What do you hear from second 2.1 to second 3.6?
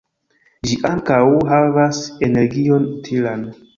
energion utilan.